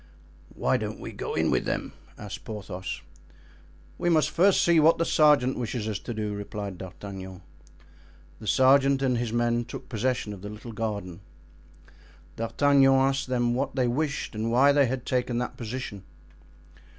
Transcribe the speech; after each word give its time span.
"Why 0.55 0.77
don't 0.77 0.99
we 0.99 1.11
go 1.11 1.35
in 1.35 1.51
with 1.51 1.65
them?" 1.65 1.93
asked 2.17 2.43
Porthos. 2.43 3.01
"We 3.99 4.09
must 4.09 4.31
first 4.31 4.63
see 4.63 4.79
what 4.79 4.97
the 4.97 5.05
sergeant 5.05 5.59
wishes 5.59 5.87
us 5.87 5.99
to 5.99 6.11
do," 6.11 6.33
replied 6.33 6.79
D'Artagnan. 6.79 7.43
The 8.39 8.47
sergeant 8.47 9.03
and 9.03 9.19
his 9.19 9.31
men 9.31 9.63
took 9.63 9.89
possession 9.89 10.33
of 10.33 10.41
the 10.41 10.49
little 10.49 10.71
garden. 10.73 11.19
D'Artagnan 12.35 12.91
asked 12.95 13.27
them 13.27 13.53
what 13.53 13.75
they 13.75 13.87
wished 13.87 14.33
and 14.33 14.49
why 14.51 14.71
they 14.71 14.87
had 14.87 15.05
taken 15.05 15.37
that 15.37 15.55
position. 15.55 16.01